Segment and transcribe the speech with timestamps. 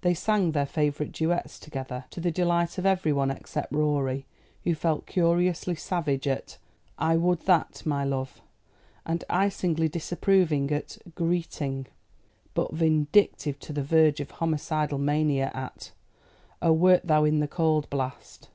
[0.00, 4.24] They sang their favourite duets together, to the delight of everyone except Rorie,
[4.62, 6.56] who felt curiously savage at
[6.96, 8.40] "I would that my love,"
[9.04, 11.84] and icily disapproving at "Greeting;"
[12.54, 15.92] but vindictive to the verge of homicidal mania at
[16.62, 18.48] "Oh, wert thou in the cauld blast!"